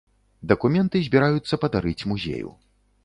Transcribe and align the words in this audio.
Дакументы 0.51 1.01
збіраюцца 1.07 1.61
падарыць 1.67 2.07
музею. 2.13 2.49